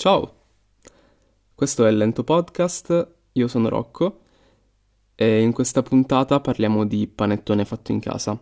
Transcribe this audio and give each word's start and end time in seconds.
Ciao, 0.00 0.32
questo 1.56 1.84
è 1.84 1.90
il 1.90 1.96
Lento 1.96 2.22
Podcast, 2.22 3.14
io 3.32 3.48
sono 3.48 3.68
Rocco 3.68 4.20
e 5.16 5.40
in 5.42 5.50
questa 5.50 5.82
puntata 5.82 6.38
parliamo 6.38 6.86
di 6.86 7.08
panettone 7.08 7.64
fatto 7.64 7.90
in 7.90 7.98
casa. 7.98 8.40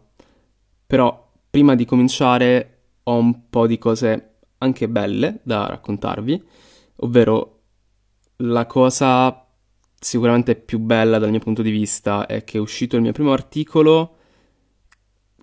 Però 0.87 1.32
prima 1.48 1.74
di 1.74 1.87
cominciare 1.87 2.80
ho 3.04 3.16
un 3.16 3.48
po' 3.48 3.66
di 3.66 3.79
cose 3.79 4.34
anche 4.58 4.87
belle 4.87 5.40
da 5.45 5.66
raccontarvi, 5.66 6.46
ovvero 6.96 7.60
la 8.40 8.66
cosa 8.66 9.46
sicuramente 9.98 10.56
più 10.56 10.78
bella 10.78 11.18
dal 11.18 11.30
mio 11.30 11.40
punto 11.40 11.62
di 11.62 11.70
vista 11.70 12.26
è 12.26 12.44
che 12.44 12.58
è 12.58 12.60
uscito 12.60 12.96
il 12.96 13.02
mio 13.02 13.12
primo 13.12 13.32
articolo 13.32 14.16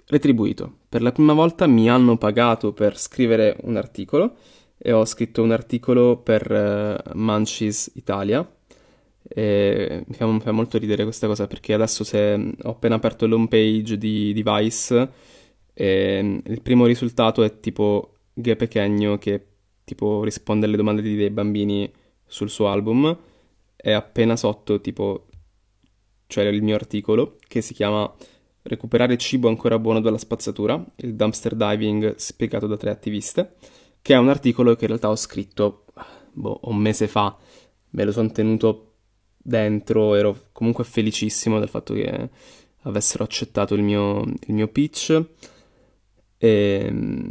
retribuito. 0.06 0.78
Per 0.90 1.02
la 1.02 1.12
prima 1.12 1.34
volta 1.34 1.66
mi 1.66 1.90
hanno 1.90 2.18
pagato 2.18 2.72
per 2.72 3.00
scrivere 3.00 3.58
un 3.62 3.78
articolo 3.78 4.36
e 4.86 4.92
ho 4.92 5.06
scritto 5.06 5.42
un 5.42 5.52
articolo 5.52 6.18
per 6.18 6.52
uh, 6.52 7.18
Munchies 7.18 7.92
Italia. 7.96 8.46
E 9.26 10.04
mi 10.06 10.14
fa, 10.14 10.28
mi 10.28 10.42
fa, 10.42 10.52
molto 10.52 10.78
ridere 10.78 11.04
questa 11.04 11.26
cosa 11.28 11.48
perché 11.48 11.74
adesso 11.74 12.04
se 12.04 12.34
ho 12.62 12.70
appena 12.70 12.96
aperto 12.96 13.26
l'home 13.26 13.48
page 13.48 13.98
di, 13.98 14.34
di 14.34 14.44
Vice 14.44 15.10
e 15.74 16.42
il 16.46 16.62
primo 16.62 16.86
risultato 16.86 17.42
è 17.44 17.62
tipo 17.62 18.18
Gue 18.34 18.58
Pechegno 18.58 19.18
che 19.18 19.46
tipo 19.86 20.24
risponde 20.24 20.66
alle 20.66 20.76
domande 20.76 21.02
dei 21.02 21.30
bambini 21.30 21.90
sul 22.26 22.50
suo 22.50 22.68
album 22.68 23.18
e 23.78 23.92
appena 23.94 24.36
sotto 24.36 24.82
tipo 24.82 25.28
c'è 26.28 26.44
il 26.44 26.62
mio 26.62 26.76
articolo 26.76 27.38
che 27.48 27.62
si 27.62 27.74
chiama 27.74 28.14
Recuperare 28.66 29.18
cibo 29.18 29.50
ancora 29.50 29.78
buono 29.78 30.00
dalla 30.00 30.18
spazzatura, 30.18 30.82
il 30.98 31.16
dumpster 31.16 31.54
diving 31.54 32.16
spiegato 32.16 32.66
da 32.66 32.78
tre 32.78 32.92
attiviste 32.92 33.56
che 34.04 34.14
è 34.14 34.18
un 34.18 34.28
articolo 34.28 34.76
che 34.76 34.82
in 34.82 34.90
realtà 34.90 35.10
ho 35.10 35.16
scritto 35.16 35.86
boh, 36.34 36.60
un 36.64 36.76
mese 36.76 37.08
fa, 37.08 37.36
me 37.92 38.04
lo 38.04 38.12
sono 38.12 38.30
tenuto 38.32 38.96
dentro, 39.38 40.16
ero 40.16 40.50
comunque 40.52 40.84
felicissimo 40.84 41.58
del 41.58 41.70
fatto 41.70 41.94
che 41.94 42.30
avessero 42.82 43.24
accettato 43.24 43.76
il 43.76 43.82
mio, 43.82 44.22
il 44.22 44.54
mio 44.54 44.68
pitch 44.68 45.24
e, 46.38 47.30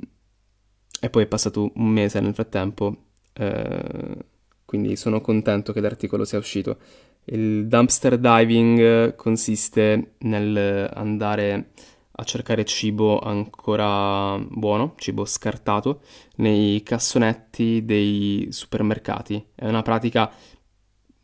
e, 0.99 1.11
poi 1.11 1.23
è 1.23 1.27
passato 1.27 1.71
un 1.75 1.89
mese 1.89 2.21
nel 2.21 2.33
frattempo, 2.33 2.97
eh, 3.35 4.17
quindi 4.65 4.97
sono 4.97 5.21
contento 5.21 5.75
che 5.75 5.81
l'articolo 5.81 6.25
sia 6.25 6.39
uscito. 6.39 6.79
Il 7.25 7.67
dumpster 7.67 8.19
diving 8.19 9.15
consiste 9.15 10.15
nel 10.21 10.89
andare 10.95 11.73
a 12.15 12.25
cercare 12.25 12.65
cibo 12.65 13.19
ancora 13.21 14.39
buono, 14.39 14.95
cibo 14.97 15.25
scartato, 15.25 16.01
nei 16.37 16.83
cassonetti 16.83 17.85
dei 17.85 18.49
supermercati. 18.51 19.45
È 19.55 19.67
una 19.67 19.83
pratica, 19.83 20.31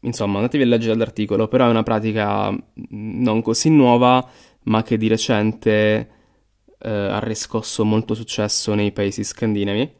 insomma, 0.01 0.37
andatevi 0.37 0.65
a 0.65 0.67
leggere 0.67 0.97
l'articolo, 0.97 1.49
però 1.49 1.67
è 1.67 1.71
una 1.71 1.83
pratica 1.83 2.57
non 2.91 3.43
così 3.43 3.71
nuova, 3.71 4.27
ma 4.65 4.83
che 4.83 4.97
di 4.97 5.09
recente 5.09 6.11
eh, 6.79 6.91
ha 6.91 7.19
riscosso 7.21 7.85
molto 7.85 8.15
successo 8.15 8.75
nei 8.75 8.93
paesi 8.93 9.25
scandinavi. 9.25 9.97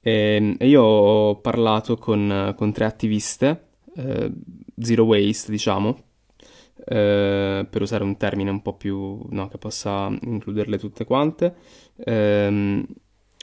E, 0.00 0.56
e 0.58 0.68
io 0.68 0.82
ho 0.82 1.40
parlato 1.40 1.96
con, 1.96 2.54
con 2.56 2.72
tre 2.72 2.84
attiviste, 2.84 3.68
eh, 3.96 4.30
zero 4.78 5.04
waste, 5.04 5.50
diciamo, 5.50 6.04
eh, 6.90 7.66
per 7.68 7.82
usare 7.82 8.02
un 8.02 8.16
termine 8.16 8.50
un 8.50 8.62
po' 8.62 8.72
più 8.72 9.20
no, 9.28 9.48
che 9.48 9.58
possa 9.58 10.08
includerle 10.08 10.78
tutte 10.78 11.04
quante. 11.04 11.54
Ehm, 12.04 12.86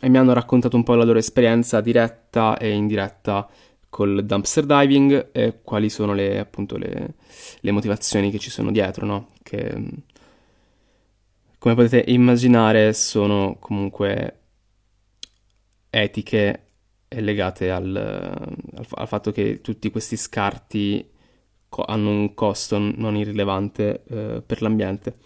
e 0.02 0.10
mi 0.10 0.18
hanno 0.18 0.34
raccontato 0.34 0.76
un 0.76 0.84
po' 0.84 0.96
la 0.96 1.04
loro 1.04 1.20
esperienza 1.20 1.80
diretta 1.80 2.58
e 2.58 2.72
indiretta 2.72 3.48
col 3.90 4.26
dumpster 4.26 4.66
diving 4.66 5.30
e 5.32 5.62
quali 5.64 5.90
sono 5.90 6.14
le, 6.14 6.40
appunto, 6.40 6.76
le, 6.78 7.14
le 7.60 7.72
motivazioni 7.72 8.32
che 8.32 8.40
ci 8.40 8.50
sono 8.50 8.72
dietro, 8.72 9.06
no? 9.06 9.28
Che, 9.42 9.70
come 11.60 11.76
potete 11.76 12.12
immaginare, 12.12 12.94
sono 12.94 13.58
comunque 13.60 14.40
etiche 15.90 16.62
e 17.08 17.22
legate 17.22 17.72
al, 17.72 17.96
al, 17.96 18.86
al 18.90 19.08
fatto 19.08 19.32
che 19.32 19.62
tutti 19.62 19.90
questi 19.92 20.18
scarti 20.18 21.14
hanno 21.84 22.10
un 22.10 22.34
costo 22.34 22.78
non 22.78 23.16
irrilevante 23.16 24.04
eh, 24.08 24.44
per 24.46 24.62
l'ambiente. 24.62 25.18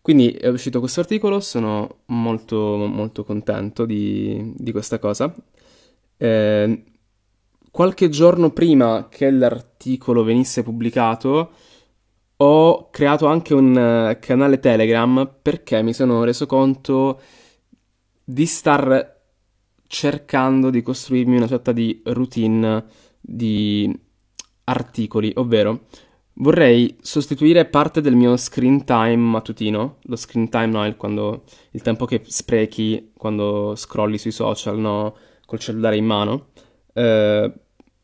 Quindi 0.00 0.30
è 0.30 0.48
uscito 0.48 0.80
questo 0.80 1.00
articolo, 1.00 1.40
sono 1.40 2.02
molto, 2.06 2.76
molto 2.76 3.24
contento 3.24 3.84
di, 3.84 4.54
di 4.56 4.72
questa 4.72 4.98
cosa. 4.98 5.34
Eh, 6.16 6.84
qualche 7.70 8.08
giorno 8.08 8.50
prima 8.50 9.08
che 9.10 9.30
l'articolo 9.30 10.24
venisse 10.24 10.62
pubblicato, 10.62 11.52
ho 12.36 12.90
creato 12.90 13.26
anche 13.26 13.52
un 13.52 13.70
uh, 13.70 14.18
canale 14.20 14.60
Telegram 14.60 15.30
perché 15.42 15.82
mi 15.82 15.92
sono 15.92 16.24
reso 16.24 16.46
conto 16.46 17.20
di 18.24 18.46
star 18.46 19.16
cercando 19.86 20.70
di 20.70 20.82
costruirmi 20.82 21.36
una 21.36 21.46
sorta 21.46 21.72
di 21.72 22.00
routine 22.04 22.84
di 23.20 24.07
articoli, 24.68 25.32
ovvero 25.36 25.86
vorrei 26.40 26.96
sostituire 27.00 27.64
parte 27.64 28.00
del 28.00 28.14
mio 28.14 28.36
screen 28.36 28.84
time 28.84 29.16
mattutino, 29.16 29.96
lo 30.02 30.16
screen 30.16 30.48
time 30.48 30.66
no, 30.66 30.84
è 30.84 30.96
quando, 30.96 31.44
il 31.72 31.82
tempo 31.82 32.04
che 32.04 32.22
sprechi 32.24 33.10
quando 33.16 33.74
scrolli 33.74 34.18
sui 34.18 34.30
social, 34.30 34.78
no, 34.78 35.16
col 35.46 35.58
cellulare 35.58 35.96
in 35.96 36.04
mano, 36.04 36.48
eh, 36.92 37.52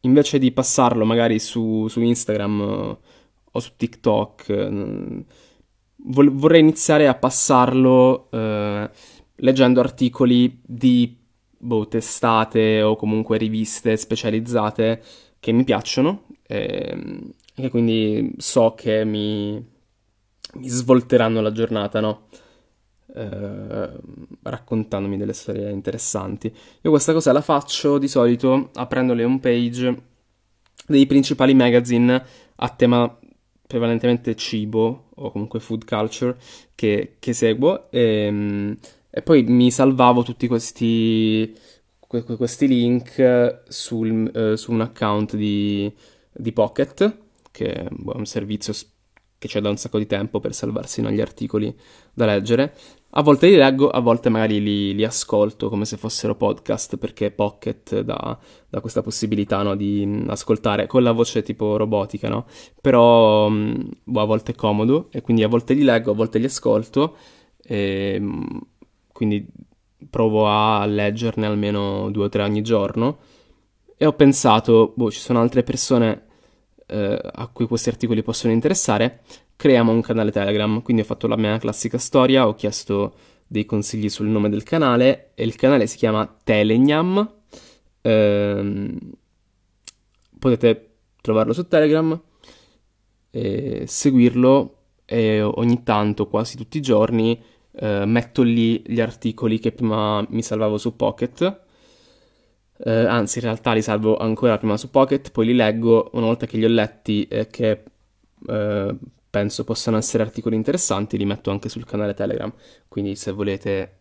invece 0.00 0.38
di 0.38 0.50
passarlo 0.52 1.04
magari 1.04 1.38
su, 1.38 1.86
su 1.88 2.00
Instagram 2.00 2.98
o 3.52 3.60
su 3.60 3.70
TikTok, 3.76 4.48
eh, 4.48 5.24
vorrei 6.06 6.60
iniziare 6.60 7.06
a 7.06 7.14
passarlo 7.14 8.28
eh, 8.30 8.90
leggendo 9.36 9.80
articoli 9.80 10.60
di 10.62 11.16
boh, 11.56 11.88
testate 11.88 12.82
o 12.82 12.96
comunque 12.96 13.38
riviste 13.38 13.96
specializzate 13.96 15.02
che 15.44 15.52
mi 15.52 15.64
piacciono 15.64 16.22
e, 16.46 16.96
e 17.54 17.68
quindi 17.68 18.32
so 18.38 18.72
che 18.74 19.04
mi, 19.04 19.62
mi 20.54 20.68
svolteranno 20.68 21.42
la 21.42 21.52
giornata, 21.52 22.00
no? 22.00 22.28
Eh, 23.14 23.90
raccontandomi 24.40 25.18
delle 25.18 25.34
storie 25.34 25.68
interessanti. 25.68 26.50
Io 26.80 26.88
questa 26.90 27.12
cosa 27.12 27.30
la 27.32 27.42
faccio 27.42 27.98
di 27.98 28.08
solito 28.08 28.70
aprendo 28.72 29.12
le 29.12 29.24
home 29.24 29.38
page 29.38 30.02
dei 30.86 31.04
principali 31.04 31.52
magazine 31.52 32.24
a 32.56 32.68
tema 32.70 33.14
prevalentemente 33.66 34.34
cibo 34.36 35.08
o 35.14 35.30
comunque 35.30 35.60
food 35.60 35.84
culture 35.84 36.38
che, 36.74 37.16
che 37.18 37.34
seguo 37.34 37.90
e, 37.90 38.78
e, 39.10 39.20
poi 39.20 39.42
mi 39.42 39.70
salvavo 39.70 40.22
tutti 40.22 40.46
questi, 40.46 41.54
questi 42.22 42.68
link 42.68 43.62
sul, 43.68 44.30
uh, 44.32 44.54
su 44.54 44.72
un 44.72 44.80
account 44.80 45.36
di, 45.36 45.92
di 46.32 46.52
Pocket, 46.52 47.18
che 47.50 47.72
è 47.72 47.86
un 47.90 48.26
servizio 48.26 48.72
che 49.38 49.48
c'è 49.48 49.60
da 49.60 49.68
un 49.68 49.76
sacco 49.76 49.98
di 49.98 50.06
tempo 50.06 50.40
per 50.40 50.54
salvarsi 50.54 51.02
no, 51.02 51.10
gli 51.10 51.20
articoli 51.20 51.74
da 52.12 52.24
leggere. 52.24 52.74
A 53.16 53.22
volte 53.22 53.46
li 53.46 53.56
leggo, 53.56 53.90
a 53.90 54.00
volte 54.00 54.28
magari 54.28 54.60
li, 54.60 54.94
li 54.94 55.04
ascolto 55.04 55.68
come 55.68 55.84
se 55.84 55.96
fossero 55.96 56.34
podcast, 56.34 56.96
perché 56.96 57.30
Pocket 57.30 58.00
dà, 58.00 58.38
dà 58.68 58.80
questa 58.80 59.02
possibilità 59.02 59.62
no, 59.62 59.76
di 59.76 60.24
ascoltare 60.28 60.86
con 60.86 61.02
la 61.02 61.12
voce 61.12 61.42
tipo 61.42 61.76
robotica, 61.76 62.28
no? 62.28 62.46
Però 62.80 63.50
boh, 63.50 64.20
a 64.20 64.24
volte 64.24 64.52
è 64.52 64.54
comodo 64.54 65.08
e 65.12 65.20
quindi 65.20 65.42
a 65.42 65.48
volte 65.48 65.74
li 65.74 65.82
leggo, 65.82 66.10
a 66.10 66.14
volte 66.14 66.38
li 66.38 66.46
ascolto. 66.46 67.16
E, 67.62 68.20
quindi 69.12 69.46
provo 70.14 70.46
a 70.46 70.86
leggerne 70.86 71.44
almeno 71.44 72.08
due 72.08 72.26
o 72.26 72.28
tre 72.28 72.44
ogni 72.44 72.62
giorno 72.62 73.18
e 73.96 74.06
ho 74.06 74.12
pensato, 74.12 74.92
boh, 74.94 75.10
ci 75.10 75.18
sono 75.18 75.40
altre 75.40 75.64
persone 75.64 76.26
eh, 76.86 77.18
a 77.20 77.48
cui 77.48 77.66
questi 77.66 77.88
articoli 77.88 78.22
possono 78.22 78.52
interessare, 78.52 79.22
creiamo 79.56 79.90
un 79.90 80.02
canale 80.02 80.30
Telegram. 80.30 80.82
Quindi 80.82 81.02
ho 81.02 81.04
fatto 81.04 81.26
la 81.26 81.36
mia 81.36 81.58
classica 81.58 81.98
storia, 81.98 82.46
ho 82.46 82.54
chiesto 82.54 83.14
dei 83.44 83.64
consigli 83.64 84.08
sul 84.08 84.28
nome 84.28 84.48
del 84.50 84.62
canale 84.62 85.32
e 85.34 85.42
il 85.42 85.56
canale 85.56 85.88
si 85.88 85.96
chiama 85.96 86.32
Telegnam. 86.44 87.34
Eh, 88.00 88.98
potete 90.38 90.90
trovarlo 91.20 91.52
su 91.52 91.66
Telegram, 91.66 92.20
e 93.30 93.84
seguirlo 93.88 94.76
e 95.04 95.42
ogni 95.42 95.82
tanto, 95.82 96.28
quasi 96.28 96.56
tutti 96.56 96.78
i 96.78 96.82
giorni, 96.82 97.42
eh, 97.76 98.04
metto 98.06 98.42
lì 98.42 98.82
gli 98.86 99.00
articoli 99.00 99.58
che 99.58 99.72
prima 99.72 100.24
mi 100.30 100.42
salvavo 100.42 100.78
su 100.78 100.96
Pocket. 100.96 101.62
Eh, 102.76 102.90
anzi 102.90 103.38
in 103.38 103.44
realtà 103.44 103.72
li 103.72 103.82
salvo 103.82 104.16
ancora 104.16 104.58
prima 104.58 104.76
su 104.76 104.90
Pocket, 104.90 105.30
poi 105.30 105.46
li 105.46 105.54
leggo 105.54 106.10
una 106.14 106.26
volta 106.26 106.46
che 106.46 106.56
li 106.56 106.64
ho 106.64 106.68
letti 106.68 107.26
e 107.28 107.46
che 107.46 107.84
eh, 108.46 108.96
penso 109.30 109.64
possano 109.64 109.96
essere 109.96 110.22
articoli 110.22 110.56
interessanti, 110.56 111.16
li 111.18 111.24
metto 111.24 111.50
anche 111.50 111.68
sul 111.68 111.84
canale 111.84 112.14
Telegram, 112.14 112.52
quindi 112.88 113.16
se 113.16 113.32
volete 113.32 113.98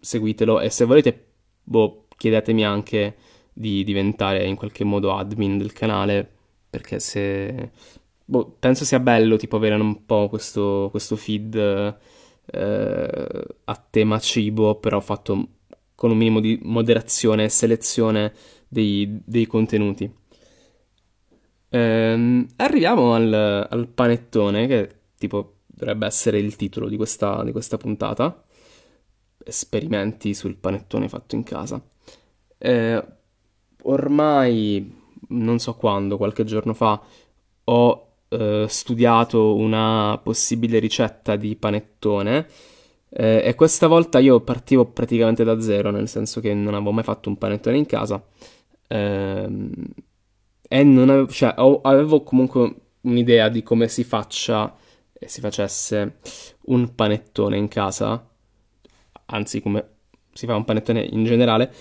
seguitelo 0.00 0.60
e 0.60 0.70
se 0.70 0.84
volete 0.84 1.26
boh, 1.62 2.06
chiedetemi 2.16 2.64
anche 2.64 3.16
di 3.52 3.84
diventare 3.84 4.44
in 4.44 4.56
qualche 4.56 4.84
modo 4.84 5.14
admin 5.14 5.58
del 5.58 5.72
canale, 5.72 6.28
perché 6.68 6.98
se... 7.00 7.70
Boh, 8.28 8.56
penso 8.58 8.84
sia 8.84 8.98
bello 8.98 9.36
tipo 9.36 9.56
avere 9.56 9.76
un 9.76 10.04
po' 10.04 10.28
questo, 10.28 10.88
questo 10.90 11.16
feed 11.16 11.54
eh, 12.46 13.46
a 13.64 13.86
tema 13.90 14.18
cibo, 14.18 14.76
però 14.76 15.00
fatto 15.00 15.48
con 15.94 16.10
un 16.10 16.16
minimo 16.16 16.40
di 16.40 16.58
moderazione 16.62 17.44
e 17.44 17.48
selezione 17.48 18.32
dei, 18.68 19.20
dei 19.24 19.46
contenuti. 19.46 20.12
Ehm, 21.70 22.46
arriviamo 22.56 23.14
al, 23.14 23.66
al, 23.68 23.88
panettone, 23.88 24.66
che 24.66 25.00
tipo 25.18 25.54
dovrebbe 25.66 26.06
essere 26.06 26.38
il 26.38 26.56
titolo 26.56 26.88
di 26.88 26.96
questa, 26.96 27.42
di 27.42 27.52
questa 27.52 27.76
puntata. 27.76 28.44
Esperimenti 29.44 30.34
sul 30.34 30.56
panettone 30.56 31.08
fatto 31.08 31.34
in 31.34 31.42
casa. 31.42 31.80
Eh, 32.58 33.04
ormai, 33.82 34.94
non 35.28 35.58
so 35.58 35.74
quando, 35.74 36.16
qualche 36.16 36.44
giorno 36.44 36.74
fa, 36.74 37.00
ho 37.64 38.05
eh, 38.28 38.66
studiato 38.68 39.54
una 39.54 40.18
possibile 40.22 40.78
ricetta 40.78 41.36
di 41.36 41.56
panettone. 41.56 42.46
Eh, 43.08 43.42
e 43.44 43.54
questa 43.54 43.86
volta 43.86 44.18
io 44.18 44.40
partivo 44.40 44.84
praticamente 44.86 45.44
da 45.44 45.60
zero, 45.60 45.90
nel 45.90 46.08
senso 46.08 46.40
che 46.40 46.52
non 46.54 46.74
avevo 46.74 46.92
mai 46.92 47.04
fatto 47.04 47.28
un 47.28 47.38
panettone 47.38 47.76
in 47.76 47.86
casa. 47.86 48.22
Ehm, 48.88 49.72
e 50.68 50.82
non 50.82 51.08
avevo, 51.10 51.28
cioè, 51.28 51.54
avevo 51.82 52.22
comunque 52.22 52.74
un'idea 53.02 53.48
di 53.48 53.62
come 53.62 53.88
si 53.88 54.04
faccia 54.04 54.74
e 55.12 55.28
si 55.28 55.40
facesse 55.40 56.16
un 56.66 56.94
panettone 56.94 57.56
in 57.56 57.68
casa, 57.68 58.28
anzi 59.26 59.60
come 59.62 59.88
si 60.32 60.46
fa 60.46 60.56
un 60.56 60.64
panettone 60.64 61.02
in 61.02 61.24
generale, 61.24 61.72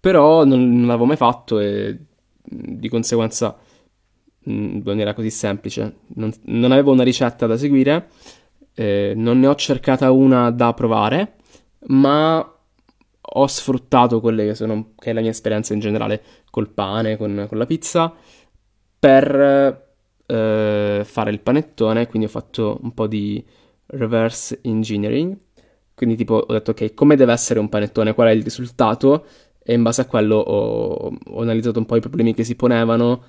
però 0.00 0.44
non, 0.44 0.72
non 0.72 0.86
l'avevo 0.86 1.04
mai 1.04 1.16
fatto 1.16 1.58
e 1.60 1.96
di 2.42 2.88
conseguenza 2.88 3.56
non 4.44 5.00
era 5.00 5.14
così 5.14 5.30
semplice. 5.30 5.96
Non, 6.14 6.32
non 6.44 6.72
avevo 6.72 6.92
una 6.92 7.04
ricetta 7.04 7.46
da 7.46 7.56
seguire, 7.56 8.08
eh, 8.74 9.12
non 9.16 9.40
ne 9.40 9.46
ho 9.46 9.54
cercata 9.54 10.10
una 10.10 10.50
da 10.50 10.72
provare, 10.74 11.34
ma 11.86 12.46
ho 13.34 13.46
sfruttato 13.46 14.20
quelle 14.20 14.46
che 14.46 14.54
sono, 14.54 14.92
che 14.98 15.10
è 15.10 15.12
la 15.12 15.20
mia 15.20 15.30
esperienza 15.30 15.72
in 15.74 15.80
generale 15.80 16.22
col 16.50 16.68
pane, 16.68 17.16
con, 17.16 17.46
con 17.48 17.58
la 17.58 17.66
pizza, 17.66 18.12
per 18.98 19.90
eh, 20.26 21.02
fare 21.04 21.30
il 21.30 21.40
panettone, 21.40 22.06
quindi 22.08 22.28
ho 22.28 22.30
fatto 22.30 22.78
un 22.82 22.92
po' 22.94 23.06
di 23.06 23.44
reverse 23.86 24.60
engineering, 24.62 25.36
quindi 25.94 26.16
tipo 26.16 26.34
ho 26.46 26.52
detto 26.52 26.72
ok, 26.72 26.94
come 26.94 27.16
deve 27.16 27.32
essere 27.32 27.58
un 27.58 27.68
panettone, 27.68 28.14
qual 28.14 28.28
è 28.28 28.32
il 28.32 28.42
risultato, 28.42 29.26
e 29.62 29.74
in 29.74 29.82
base 29.82 30.00
a 30.00 30.06
quello 30.06 30.36
ho, 30.36 31.16
ho 31.24 31.40
analizzato 31.40 31.78
un 31.78 31.86
po' 31.86 31.96
i 31.96 32.00
problemi 32.00 32.34
che 32.34 32.44
si 32.44 32.56
ponevano 32.56 33.22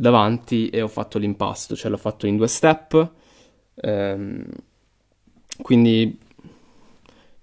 davanti 0.00 0.70
e 0.70 0.80
ho 0.80 0.88
fatto 0.88 1.18
l'impasto, 1.18 1.76
cioè 1.76 1.90
l'ho 1.90 1.98
fatto 1.98 2.26
in 2.26 2.38
due 2.38 2.48
step, 2.48 3.10
ehm, 3.74 4.46
quindi 5.60 6.18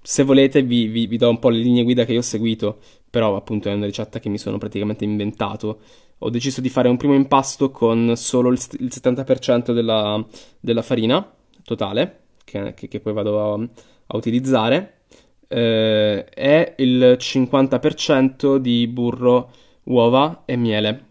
se 0.02 0.24
volete 0.24 0.64
vi, 0.64 0.88
vi, 0.88 1.06
vi, 1.06 1.18
do 1.18 1.30
un 1.30 1.38
po' 1.38 1.50
le 1.50 1.60
linee 1.60 1.84
guida 1.84 2.04
che 2.04 2.14
io 2.14 2.20
ho 2.20 2.24
seguito, 2.24 2.80
però 3.10 3.36
appunto 3.36 3.70
è 3.70 3.74
una 3.74 3.86
ricetta 3.86 4.20
che 4.20 4.30
mi 4.30 4.40
sono 4.40 4.58
praticamente 4.58 5.04
inventato. 5.04 5.80
Ho 6.20 6.30
deciso 6.32 6.62
di 6.62 6.70
fare 6.70 6.90
un 6.90 6.98
primo 6.98 7.14
impasto 7.14 7.70
con 7.70 8.16
solo 8.16 8.50
il, 8.50 8.60
il 8.80 8.90
70% 8.92 9.72
della, 9.72 10.26
della, 10.60 10.82
farina 10.82 11.32
totale, 11.64 12.22
che, 12.44 12.74
che, 12.74 12.88
che 12.88 13.00
poi 13.00 13.14
vado 13.14 13.54
a, 13.54 13.60
a 14.08 14.18
utilizzare, 14.18 15.02
eh, 15.48 16.26
e 16.34 16.74
il 16.78 17.18
50% 17.20 18.56
di 18.56 18.88
burro, 18.88 19.52
uova 19.84 20.42
e 20.46 20.56
miele. 20.56 21.07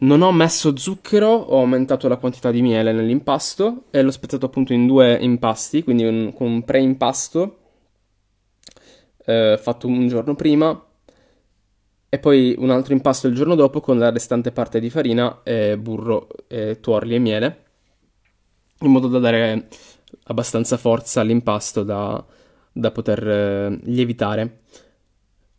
Non 0.00 0.22
ho 0.22 0.30
messo 0.30 0.76
zucchero, 0.76 1.28
ho 1.28 1.58
aumentato 1.58 2.06
la 2.06 2.18
quantità 2.18 2.52
di 2.52 2.62
miele 2.62 2.92
nell'impasto 2.92 3.84
e 3.90 4.02
l'ho 4.02 4.12
spezzato 4.12 4.46
appunto 4.46 4.72
in 4.72 4.86
due 4.86 5.18
impasti, 5.20 5.82
quindi 5.82 6.04
un, 6.04 6.32
con 6.32 6.46
un 6.46 6.64
pre-impasto 6.64 7.58
eh, 9.24 9.58
fatto 9.60 9.88
un 9.88 10.06
giorno 10.06 10.36
prima 10.36 10.80
e 12.08 12.18
poi 12.18 12.54
un 12.58 12.70
altro 12.70 12.94
impasto 12.94 13.26
il 13.26 13.34
giorno 13.34 13.54
dopo 13.54 13.80
con 13.80 13.98
la 13.98 14.10
restante 14.10 14.52
parte 14.52 14.80
di 14.80 14.88
farina, 14.88 15.40
e 15.42 15.76
burro, 15.76 16.28
e 16.46 16.78
tuorli 16.80 17.14
e 17.16 17.18
miele, 17.18 17.64
in 18.80 18.90
modo 18.90 19.08
da 19.08 19.18
dare 19.18 19.68
abbastanza 20.24 20.76
forza 20.78 21.20
all'impasto 21.20 21.82
da, 21.82 22.24
da 22.72 22.90
poter 22.92 23.28
eh, 23.28 23.78
lievitare. 23.82 24.60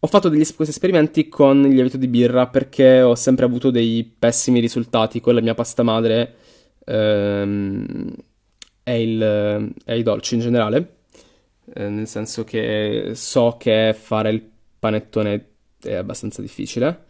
Ho 0.01 0.07
fatto 0.07 0.29
degli, 0.29 0.45
questi 0.55 0.73
esperimenti 0.73 1.27
con 1.27 1.65
il 1.65 1.73
lievito 1.73 1.97
di 1.97 2.07
birra 2.07 2.47
perché 2.47 3.01
ho 3.01 3.15
sempre 3.15 3.43
avuto 3.43 3.69
dei 3.69 4.09
pessimi 4.17 4.61
risultati 4.61 5.19
con 5.19 5.33
la 5.33 5.41
mia 5.41 5.53
pasta 5.53 5.83
madre 5.83 6.35
ehm, 6.85 8.15
e, 8.81 9.01
il, 9.01 9.73
e, 9.83 9.97
i 9.97 10.03
dolci 10.03 10.35
in 10.35 10.39
generale. 10.39 10.95
Eh, 11.73 11.89
nel 11.89 12.07
senso 12.07 12.45
che 12.45 13.11
so 13.13 13.57
che 13.59 13.93
fare 13.93 14.29
il 14.29 14.49
panettone 14.79 15.47
è 15.81 15.95
abbastanza 15.95 16.41
difficile 16.41 17.07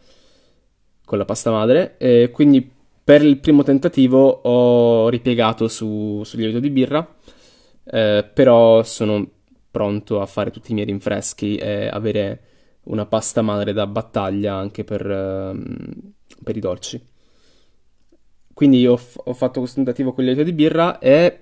con 1.05 1.19
la 1.19 1.25
pasta 1.25 1.51
madre. 1.51 1.95
E 1.99 2.31
quindi 2.33 2.67
per 3.03 3.21
il 3.21 3.37
primo 3.37 3.61
tentativo 3.61 4.27
ho 4.27 5.09
ripiegato 5.09 5.67
su, 5.67 6.23
sul 6.23 6.39
lievito 6.39 6.59
di 6.59 6.71
birra. 6.71 7.07
Eh, 7.83 8.27
però 8.33 8.81
sono 8.81 9.29
pronto 9.69 10.21
a 10.21 10.25
fare 10.25 10.49
tutti 10.49 10.71
i 10.71 10.73
miei 10.73 10.87
rinfreschi 10.87 11.55
e 11.55 11.87
avere 11.87 12.48
una 12.89 13.05
pasta 13.05 13.41
madre 13.41 13.73
da 13.73 13.87
battaglia 13.87 14.55
anche 14.55 14.83
per, 14.83 15.05
uh, 15.05 16.11
per 16.43 16.57
i 16.57 16.59
dolci. 16.59 17.01
Quindi 18.53 18.85
ho, 18.85 18.97
f- 18.97 19.21
ho, 19.23 19.33
fatto 19.33 19.59
questo 19.59 19.77
tentativo 19.77 20.11
con 20.11 20.23
il 20.23 20.31
lievito 20.31 20.49
di 20.49 20.55
birra 20.55 20.99
e 20.99 21.39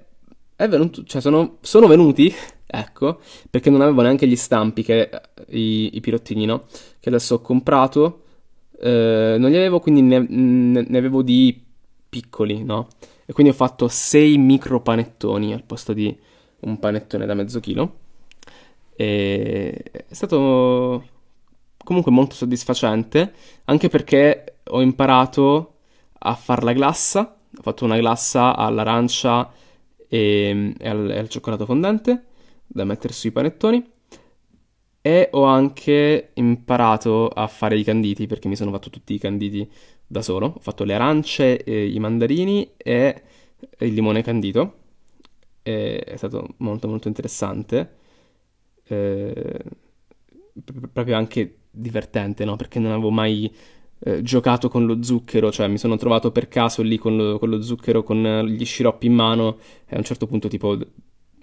è 0.55 0.67
venuto, 0.67 1.03
cioè 1.03 1.19
sono, 1.21 1.57
sono 1.61 1.88
venuti, 1.88 2.33
ecco, 2.65 3.19
perché 3.49 3.69
non 3.69 3.81
avevo 3.81 4.01
neanche 4.01 4.27
gli 4.27 4.35
stampi, 4.35 4.83
che, 4.83 5.09
i, 5.49 5.95
i 5.95 5.99
pirottini, 5.99 6.45
no? 6.45 6.65
Che 6.99 7.09
adesso 7.09 7.35
ho 7.35 7.41
comprato, 7.41 8.23
eh, 8.79 9.35
non 9.39 9.49
li 9.49 9.55
avevo, 9.55 9.79
quindi 9.79 10.01
ne, 10.01 10.25
ne 10.29 10.97
avevo 10.97 11.21
di 11.23 11.63
piccoli, 12.09 12.63
no? 12.63 12.88
E 13.25 13.33
quindi 13.33 13.51
ho 13.51 13.55
fatto 13.55 13.88
6 13.88 14.38
micro 14.38 14.81
panettoni 14.81 15.53
al 15.53 15.63
posto 15.63 15.94
di 15.94 16.15
un 16.61 16.79
panettone 16.79 17.25
da 17.25 17.33
mezzo 17.33 17.59
chilo. 17.59 17.99
E 18.95 19.83
è 19.91 20.13
stato 20.13 21.03
comunque 21.87 22.11
molto 22.11 22.35
soddisfacente, 22.35 23.33
anche 23.63 23.87
perché 23.87 24.57
ho 24.65 24.81
imparato 24.81 25.75
a 26.19 26.35
fare 26.35 26.63
la 26.63 26.73
glassa, 26.73 27.37
ho 27.57 27.61
fatto 27.61 27.85
una 27.85 27.95
glassa 27.97 28.57
all'arancia 28.57 29.49
e, 30.06 30.73
e, 30.77 30.89
al, 30.89 31.09
e 31.09 31.17
al 31.17 31.29
cioccolato 31.29 31.63
fondente 31.65 32.25
da 32.67 32.83
mettere 32.83 33.13
sui 33.13 33.31
panettoni 33.31 33.81
e 34.99 35.29
ho 35.31 35.44
anche 35.45 36.31
imparato 36.33 37.29
a 37.29 37.47
fare 37.47 37.77
i 37.77 37.85
canditi 37.85 38.27
perché 38.27 38.49
mi 38.49 38.57
sono 38.57 38.71
fatto 38.71 38.89
tutti 38.89 39.13
i 39.13 39.19
canditi 39.19 39.71
da 40.06 40.21
solo. 40.21 40.56
Ho 40.57 40.59
fatto 40.59 40.83
le 40.83 40.94
arance, 40.94 41.63
i 41.65 41.97
mandarini 41.99 42.73
e 42.75 43.21
il 43.79 43.94
limone 43.94 44.21
candito. 44.23 44.73
E 45.63 45.99
è 45.99 46.17
stato 46.17 46.56
molto 46.57 46.89
molto 46.89 47.07
interessante. 47.07 47.95
Eh, 48.83 49.63
proprio 50.91 51.15
anche 51.15 51.57
divertente, 51.77 52.45
no? 52.45 52.55
Perché 52.55 52.79
non 52.79 52.91
avevo 52.91 53.11
mai 53.11 53.51
eh, 53.99 54.21
giocato 54.21 54.69
con 54.69 54.85
lo 54.85 55.01
zucchero, 55.03 55.51
cioè 55.51 55.67
mi 55.67 55.77
sono 55.77 55.97
trovato 55.97 56.31
per 56.31 56.47
caso 56.47 56.81
lì 56.81 56.97
con 56.97 57.15
lo, 57.15 57.39
con 57.39 57.49
lo 57.49 57.61
zucchero, 57.61 58.03
con 58.03 58.45
gli 58.47 58.65
sciroppi 58.65 59.07
in 59.07 59.13
mano 59.13 59.57
e 59.85 59.95
a 59.95 59.97
un 59.97 60.03
certo 60.03 60.27
punto 60.27 60.47
tipo, 60.47 60.77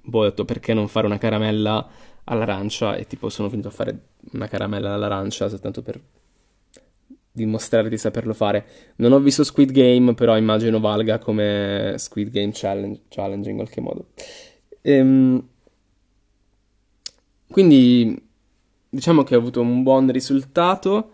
boh, 0.03 0.19
ho 0.19 0.25
detto 0.25 0.45
perché 0.45 0.75
non 0.75 0.89
fare 0.89 1.07
una 1.07 1.19
caramella 1.19 1.89
all'arancia 2.25 2.97
e 2.97 3.07
tipo 3.07 3.29
sono 3.29 3.49
finito 3.51 3.69
a 3.69 3.71
fare 3.71 3.99
una 4.33 4.49
caramella 4.49 4.95
all'arancia 4.95 5.49
soltanto 5.49 5.83
per 5.83 6.01
dimostrare 7.33 7.89
di 7.89 7.99
saperlo 7.99 8.33
fare. 8.33 8.65
Non 8.97 9.13
ho 9.13 9.19
visto 9.19 9.43
Squid 9.43 9.73
Game, 9.73 10.15
però 10.15 10.37
immagino 10.37 10.79
valga 10.79 11.19
come 11.19 11.95
Squid 11.99 12.31
Game 12.31 12.51
Challenge, 12.53 13.01
challenge 13.09 13.51
in 13.51 13.57
qualche 13.57 13.81
modo. 13.81 14.07
Ehm, 14.83 15.45
quindi 17.51 18.24
diciamo 18.95 19.25
che 19.25 19.35
ho 19.35 19.39
avuto 19.39 19.61
un 19.61 19.83
buon 19.83 20.11
risultato. 20.11 21.11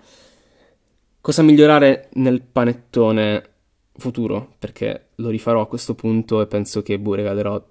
Cosa 1.20 1.42
migliorare 1.42 2.10
nel 2.14 2.42
panettone 2.42 3.48
futuro? 3.96 4.54
Perché 4.58 5.08
lo 5.16 5.28
rifarò 5.28 5.62
a 5.62 5.66
questo 5.66 5.94
punto 5.94 6.40
e 6.40 6.46
penso 6.46 6.82
che 6.82 6.98
boh, 6.98 7.14
regalerò 7.14 7.68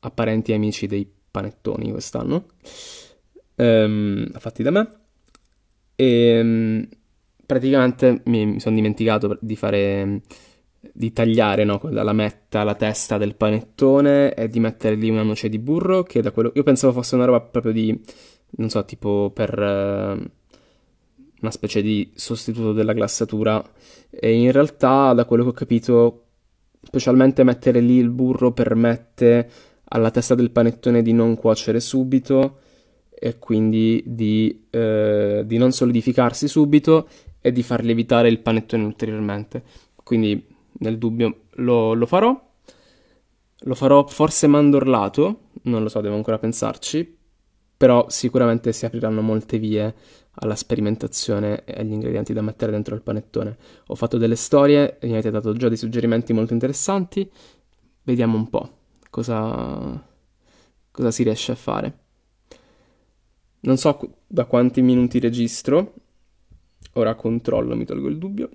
a 0.00 0.10
parenti 0.10 0.52
e 0.52 0.54
amici 0.54 0.86
dei 0.86 1.10
panettoni 1.30 1.90
quest'anno, 1.90 2.46
ehm, 3.56 4.30
fatti 4.38 4.62
da 4.62 4.70
me. 4.70 4.88
E 5.94 6.40
um, 6.40 6.88
praticamente 7.44 8.22
mi, 8.26 8.60
sono 8.60 8.76
dimenticato 8.76 9.38
di 9.40 9.56
fare 9.56 10.22
di 10.92 11.12
tagliare 11.12 11.64
no, 11.64 11.80
la 11.90 12.02
lametta, 12.02 12.62
la 12.62 12.74
testa 12.74 13.18
del 13.18 13.34
panettone 13.34 14.34
e 14.34 14.48
di 14.48 14.60
mettere 14.60 14.94
lì 14.94 15.10
una 15.10 15.22
noce 15.22 15.48
di 15.48 15.58
burro 15.58 16.02
che 16.04 16.22
da 16.22 16.30
quello 16.30 16.52
io 16.54 16.62
pensavo 16.62 16.92
fosse 16.92 17.16
una 17.16 17.24
roba 17.24 17.40
proprio 17.40 17.72
di 17.72 18.00
non 18.50 18.68
so, 18.70 18.84
tipo 18.84 19.30
per, 19.32 19.58
una 21.40 21.50
specie 21.50 21.82
di 21.82 22.10
sostituto 22.14 22.72
della 22.72 22.92
glassatura 22.92 23.62
e 24.10 24.32
in 24.32 24.50
realtà 24.52 25.12
da 25.12 25.24
quello 25.24 25.44
che 25.44 25.48
ho 25.50 25.52
capito 25.52 26.22
specialmente 26.82 27.44
mettere 27.44 27.80
lì 27.80 27.96
il 27.96 28.10
burro 28.10 28.52
permette 28.52 29.50
alla 29.90 30.10
testa 30.10 30.34
del 30.34 30.50
panettone 30.50 31.02
di 31.02 31.12
non 31.12 31.36
cuocere 31.36 31.80
subito 31.80 32.58
e 33.10 33.38
quindi 33.38 34.02
di, 34.06 34.66
eh, 34.70 35.42
di 35.44 35.56
non 35.58 35.72
solidificarsi 35.72 36.46
subito 36.46 37.08
e 37.40 37.52
di 37.52 37.62
far 37.62 37.82
lievitare 37.82 38.28
il 38.28 38.40
panettone 38.40 38.84
ulteriormente. 38.84 39.62
Quindi 40.02 40.44
nel 40.80 40.98
dubbio 40.98 41.42
lo, 41.52 41.94
lo 41.94 42.06
farò. 42.06 42.46
Lo 43.62 43.74
farò 43.74 44.06
forse 44.06 44.46
mandorlato, 44.46 45.40
non 45.62 45.82
lo 45.82 45.88
so, 45.88 46.00
devo 46.00 46.14
ancora 46.14 46.38
pensarci, 46.38 47.17
però 47.78 48.06
sicuramente 48.08 48.72
si 48.72 48.84
apriranno 48.84 49.22
molte 49.22 49.56
vie 49.58 49.94
alla 50.40 50.56
sperimentazione 50.56 51.64
e 51.64 51.80
agli 51.80 51.92
ingredienti 51.92 52.32
da 52.32 52.42
mettere 52.42 52.72
dentro 52.72 52.96
il 52.96 53.02
panettone. 53.02 53.56
Ho 53.86 53.94
fatto 53.94 54.18
delle 54.18 54.34
storie, 54.34 54.98
mi 55.02 55.12
avete 55.12 55.30
dato 55.30 55.52
già 55.52 55.68
dei 55.68 55.76
suggerimenti 55.76 56.32
molto 56.32 56.52
interessanti, 56.52 57.30
vediamo 58.02 58.36
un 58.36 58.50
po' 58.50 58.70
cosa, 59.10 60.04
cosa 60.90 61.10
si 61.12 61.22
riesce 61.22 61.52
a 61.52 61.54
fare. 61.54 61.98
Non 63.60 63.76
so 63.76 64.16
da 64.26 64.44
quanti 64.44 64.82
minuti 64.82 65.20
registro, 65.20 65.94
ora 66.94 67.14
controllo, 67.14 67.76
mi 67.76 67.84
tolgo 67.84 68.08
il 68.08 68.18
dubbio. 68.18 68.50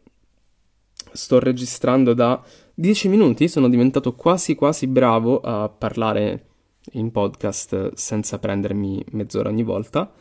Sto 1.13 1.39
registrando 1.39 2.13
da 2.13 2.43
10 2.73 3.07
minuti, 3.07 3.47
sono 3.47 3.69
diventato 3.69 4.15
quasi 4.15 4.55
quasi 4.55 4.87
bravo 4.87 5.39
a 5.39 5.69
parlare 5.69 6.47
in 6.91 7.11
podcast 7.11 7.93
senza 7.93 8.39
prendermi 8.39 9.03
mezz'ora 9.11 9.49
ogni 9.49 9.63
volta. 9.63 10.11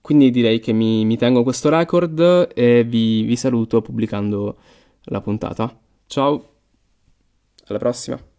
Quindi 0.00 0.30
direi 0.30 0.60
che 0.60 0.72
mi, 0.72 1.04
mi 1.04 1.16
tengo 1.16 1.42
questo 1.42 1.68
record 1.68 2.50
e 2.54 2.84
vi, 2.84 3.22
vi 3.22 3.36
saluto 3.36 3.82
pubblicando 3.82 4.56
la 5.04 5.20
puntata. 5.20 5.78
Ciao, 6.06 6.48
alla 7.66 7.78
prossima. 7.78 8.29